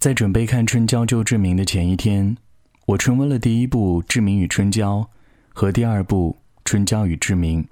[0.00, 2.34] 在准备看《春娇救志明》的前一天，
[2.86, 5.00] 我重温了第一部《志明与春娇》
[5.52, 6.34] 和第二部
[6.64, 7.62] 《春娇与志明》。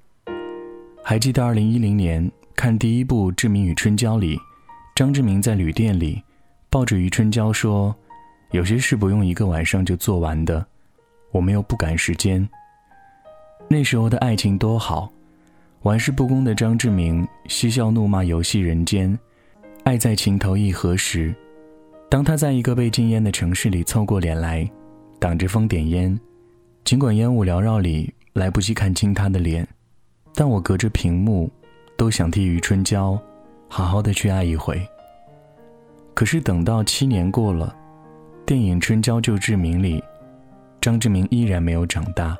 [1.02, 4.38] 还记得二零一零年看第一部《志明与春娇》里，
[4.94, 6.22] 张志明在旅店里
[6.68, 7.96] 抱着余春娇说
[8.52, 10.66] ：“有些事不用一个晚上就做完的，
[11.30, 12.46] 我们又不赶时间。”
[13.68, 15.10] 那时候的爱情多好，
[15.80, 19.18] 玩世不恭的张志明嬉笑怒骂游戏人间，
[19.84, 21.34] 爱在情投意合时。
[22.10, 24.68] 当他在一个被禁烟的城市里凑过脸来，
[25.18, 26.18] 挡着风点烟，
[26.82, 29.66] 尽管烟雾缭绕里来不及看清他的脸，
[30.34, 31.50] 但我隔着屏幕，
[31.98, 33.20] 都想替余春娇
[33.68, 34.80] 好好的去爱一回。
[36.14, 37.76] 可是等到七年过了，
[38.46, 40.02] 电影《春娇救志明》里，
[40.80, 42.34] 张志明依然没有长大。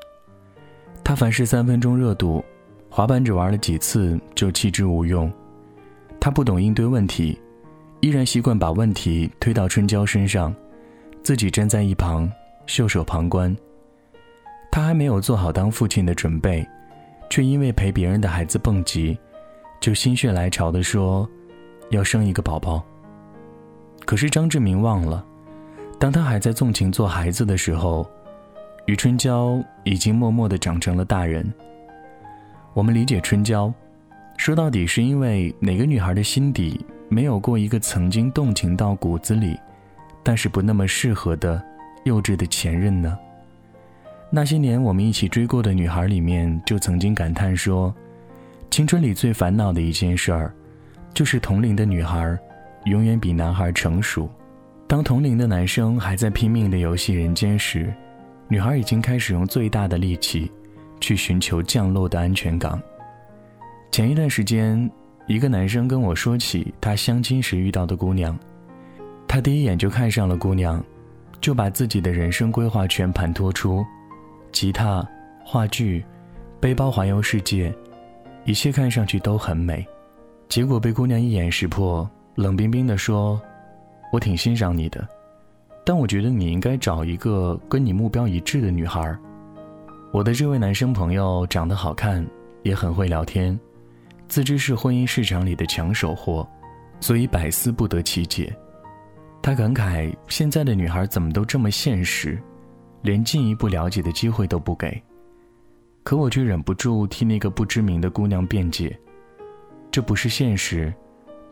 [1.05, 2.43] 他凡事三分钟热度，
[2.89, 5.31] 滑板只玩了几次就弃之无用。
[6.19, 7.39] 他不懂应对问题。
[8.01, 10.55] 依然习惯把问题推到春娇身上，
[11.23, 12.31] 自己站在一旁
[12.67, 13.55] 袖手旁观。
[14.71, 16.67] 他还没有做好当父亲的准备，
[17.29, 19.19] 却因为陪别人的孩子蹦极，
[19.81, 21.29] 就心血来潮地说
[21.91, 22.85] 要生一个宝宝。
[24.05, 25.25] 可是张志明忘了，
[25.99, 28.09] 当他还在纵情做孩子的时候，
[28.87, 31.53] 余春娇已经默默地长成了大人。
[32.75, 33.73] 我们理解春娇，
[34.37, 36.87] 说到底是因为哪个女孩的心底。
[37.09, 39.59] 没有过一个曾经动情到骨子里，
[40.23, 41.63] 但是不那么适合的
[42.05, 43.19] 幼稚的前任呢？
[44.31, 47.95] 那些年我们一起追过的女孩里面，就曾经感叹说，
[48.71, 50.53] 青春里最烦恼的一件事儿，
[51.15, 52.39] 就是同龄的女孩
[52.85, 54.31] 永远比男孩成熟。
[54.87, 57.91] 当同龄的男生还在拼命的游戏人间时，
[58.49, 60.53] 女孩已经开始用最大的力气
[61.01, 62.79] 去寻求降落的安全港。
[63.91, 64.91] 前一段时间。
[65.29, 68.37] 一个男生跟我说起他相亲时遇到的姑娘，
[69.29, 70.83] 他第一眼就看上了姑娘，
[71.39, 73.85] 就把自己的人生规划全盘托出，
[74.53, 75.07] 吉他、
[75.45, 76.03] 话剧、
[76.59, 77.71] 背包环游世界，
[78.47, 79.87] 一切看上去都很美，
[80.49, 83.39] 结果被姑娘一眼识破，冷冰冰地说
[84.11, 85.07] ：“我挺欣赏你的，
[85.85, 89.15] 但我觉得你应该找一个跟你目标一致的女孩。”
[90.11, 92.27] 我的这位男生朋友长得好看，
[92.63, 93.61] 也很会聊天。
[94.29, 96.47] 自知是婚姻市场里的抢手货，
[97.01, 98.55] 所以百思不得其解。
[99.43, 102.39] 他感慨：现在的女孩怎么都这么现实，
[103.03, 105.03] 连进一步了解的机会都不给。
[106.03, 108.99] 可我却忍不住替那个不知名的姑娘辩解：
[109.91, 110.93] 这不是现实，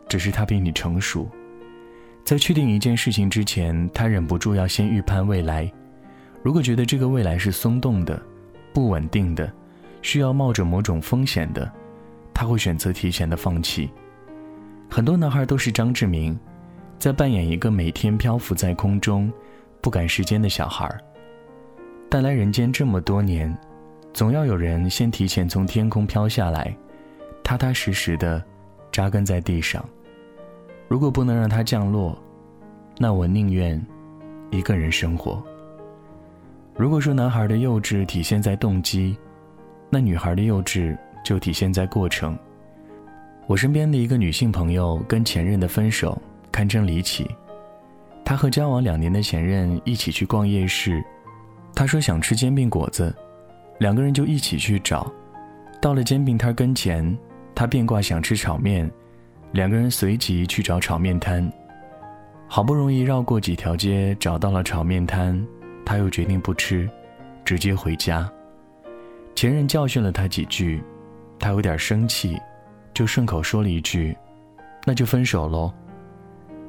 [0.07, 1.27] 只是她比你成熟。
[2.23, 5.71] 在确定一件事情之前，他忍不住要先预判未来。
[6.43, 8.21] 如果觉得这个未来是松动的、
[8.73, 9.51] 不稳定的，
[10.01, 11.71] 需要冒着某种风险的。
[12.37, 13.89] 他会选择提前的放弃。
[14.87, 16.39] 很多男孩都是张志明，
[16.99, 19.33] 在扮演一个每天漂浮在空中、
[19.81, 20.87] 不赶时间的小孩。
[22.07, 23.57] 但来人间这么多年，
[24.13, 26.77] 总要有人先提前从天空飘下来，
[27.43, 28.39] 踏踏实实的
[28.91, 29.83] 扎根在地上。
[30.87, 32.15] 如果不能让他降落，
[32.99, 33.83] 那我宁愿
[34.51, 35.43] 一个人生活。
[36.75, 39.17] 如果说男孩的幼稚体现在动机，
[39.89, 40.95] 那女孩的幼稚。
[41.23, 42.37] 就体现在过程。
[43.45, 47.29] 我身边的一个女性朋友跟前任的分手堪称离奇。
[48.25, 51.01] 她和交往两年的前任一起去逛夜市，
[51.73, 53.15] 她说想吃煎饼果子，
[53.79, 55.09] 两个人就一起去找。
[55.81, 57.17] 到了煎饼摊跟前，
[57.55, 58.91] 她变卦想吃炒面，
[59.53, 61.49] 两个人随即去找炒面摊。
[62.49, 65.41] 好不容易绕过几条街找到了炒面摊，
[65.85, 66.89] 她又决定不吃，
[67.45, 68.29] 直接回家。
[69.35, 70.83] 前任教训了她几句。
[71.47, 72.37] 他有点生气，
[72.93, 74.13] 就顺口说了一句
[74.83, 75.73] ：“那就分手喽。”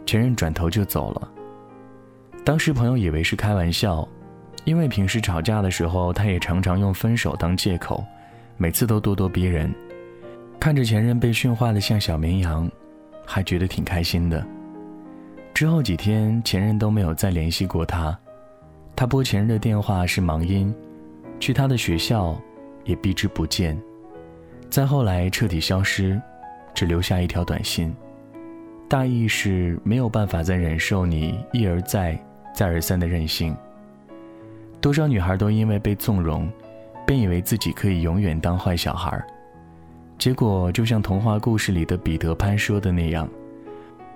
[0.06, 1.28] 前任转头就走了。
[2.44, 4.08] 当时朋友以为是开玩笑，
[4.62, 8.04] 因为平时吵架的时候，他也常常用分手当借口，
[8.56, 9.74] 每次都咄咄逼人。
[10.60, 12.70] 看着前任被训话的像小绵羊，
[13.26, 14.46] 还觉得挺开心的。
[15.52, 18.16] 之后几天，前任都没有再联系过他。
[18.94, 20.72] 他拨前任的电话是忙音，
[21.40, 22.40] 去他的学校
[22.84, 23.76] 也避之不见。
[24.70, 26.20] 再后来彻底消失，
[26.74, 27.94] 只留下一条短信，
[28.86, 32.18] 大意是没有办法再忍受你一而再、
[32.54, 33.56] 再而三的任性。
[34.80, 36.48] 多少女孩都因为被纵容，
[37.06, 39.20] 便以为自己可以永远当坏小孩，
[40.18, 43.26] 结果就像童话故事里的彼得潘说的那样：“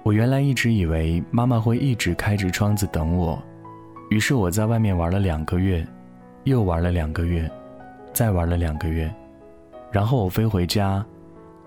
[0.05, 3.43] 我原来一直以为妈妈会一直开着窗子等我，
[4.11, 5.85] 于是我在外面玩了两个月，
[6.45, 7.51] 又玩了两个月，
[8.13, 9.13] 再玩了两个月。”
[9.93, 11.05] 然后我飞回家，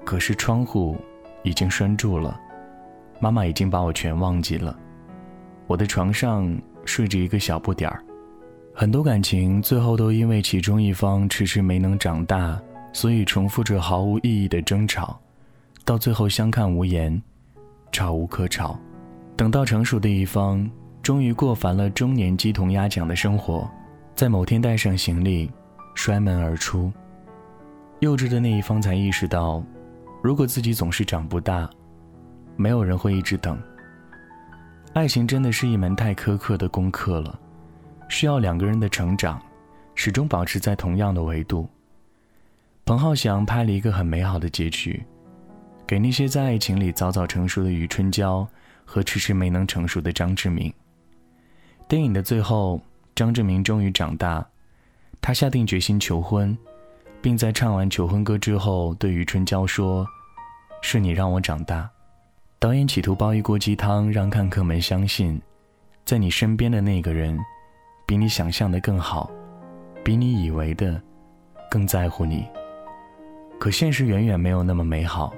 [0.04, 0.98] 可是窗户
[1.44, 2.38] 已经拴住了，
[3.20, 4.76] 妈妈已经把我全忘记了。
[5.68, 8.04] 我的床上睡着一个小不点儿。
[8.74, 12.60] 很多感情最后都因为其中一方迟迟没能长大，
[12.92, 15.18] 所以重复着毫无意义的争吵，
[15.86, 17.22] 到最后相看无言，
[17.92, 18.78] 吵无可吵。
[19.38, 20.70] 等到成熟的一方
[21.04, 23.70] 终于过烦了中年鸡同鸭讲的生活，
[24.16, 25.52] 在某天带上行李，
[25.94, 26.92] 摔门而出。
[28.00, 29.64] 幼稚的那一方才意识到，
[30.22, 31.70] 如果自己总是长不大，
[32.56, 33.58] 没有人会一直等。
[34.94, 37.40] 爱情真的是一门太苛刻的功课了。
[38.08, 39.42] 需要两个人的成长，
[39.96, 41.68] 始终保持在同样的维度。
[42.86, 45.04] 彭浩翔拍了一个很美好的结局，
[45.88, 48.48] 给那些在爱情里早早成熟的余春娇
[48.86, 50.72] 和迟迟没能成熟的张志明。
[51.88, 52.80] 电影的最后，
[53.16, 54.46] 张志明终于长大，
[55.20, 56.56] 他下定决心求婚，
[57.26, 60.08] 并在唱完求婚歌之后对余春娇说
[60.84, 61.90] ：“是你让我长大。”
[62.62, 65.42] 导演企图煲一锅鸡汤，让看客们相信，
[66.06, 67.36] 在你身边的那个人。
[68.06, 69.32] 比你想象的更好，
[70.04, 71.02] 比你以为的
[71.72, 72.46] 更在乎你。
[73.58, 75.34] 可现实远远没有那么美好，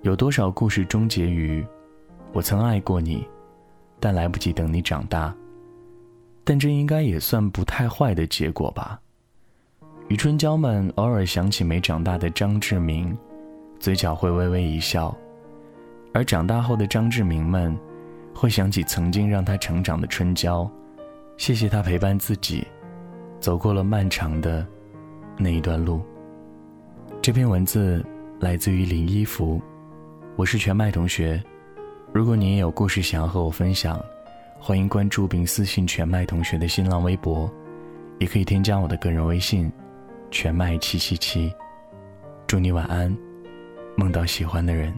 [0.00, 1.62] 有多少故事终结于
[2.32, 3.28] “我曾爱过你，
[4.00, 5.34] 但来不及等你长大”？
[6.42, 8.98] 但这应该也算不太坏的结果吧。
[10.12, 13.16] 余春娇们偶尔想起没长大的张志明，
[13.80, 15.10] 嘴角会微微一笑；
[16.12, 17.74] 而长大后的张志明们，
[18.34, 20.70] 会想起曾经让他成长的春娇。
[21.38, 22.62] 谢谢他陪伴自己，
[23.40, 24.66] 走过了漫长的
[25.38, 26.02] 那一段路。
[27.22, 28.04] 这篇文字
[28.38, 29.62] 来自于林一福，
[30.36, 31.42] 我是全麦同学。
[32.12, 33.98] 如果你也有故事想要和我分享，
[34.60, 37.50] 欢迎关注并私信全麦同学的新浪微博，
[38.18, 39.72] 也可以添加我的个人微信
[40.32, 41.54] “全麦七七七”。
[42.48, 43.16] 祝你晚安，
[43.96, 44.92] 梦到喜欢的人。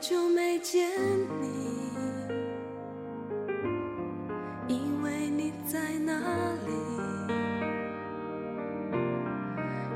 [0.00, 0.88] 好久没见
[1.42, 1.46] 你
[4.66, 6.14] 以为你在哪
[6.66, 6.72] 里。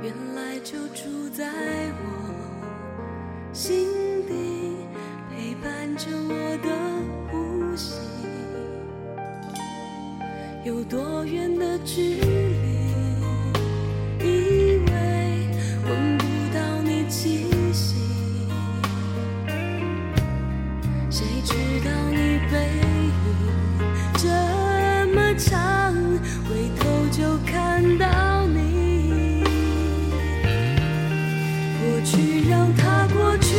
[0.03, 1.47] 原来就住在
[2.03, 2.05] 我
[3.55, 3.89] 心
[4.29, 4.77] 底
[5.31, 6.69] 陪伴着我的
[7.31, 7.95] 呼吸。
[10.67, 12.84] 有多远的距离？
[21.55, 23.13] 直到你背影
[24.17, 24.27] 这
[25.15, 25.95] 么长，
[26.49, 29.45] 回头就看到你。
[31.79, 33.55] 过去让它过去，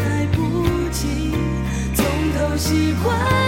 [0.00, 1.32] 来不及
[1.94, 2.04] 从
[2.36, 3.41] 头喜欢。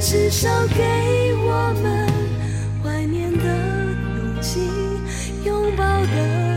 [0.00, 2.08] 至，少给我们
[2.82, 3.44] 怀念的
[4.16, 4.60] 勇气，
[5.44, 6.47] 拥抱的。